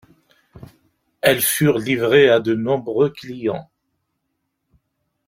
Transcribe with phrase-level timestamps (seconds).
[1.21, 3.69] Elles furent livrées à de nombreux clients.